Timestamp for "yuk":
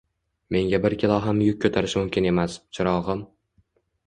1.49-1.59